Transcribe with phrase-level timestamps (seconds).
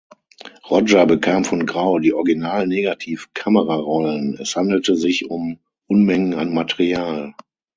[0.67, 7.35] Roger bekam von Grau die Originalnegativ-Kamerarollen; es handelte sich um Unmengen an Material.